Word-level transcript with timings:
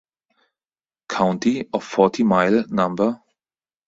County 1.09 1.69
of 1.71 1.83
Forty 1.83 2.23
Mile 2.23 2.65
No. 2.69 3.21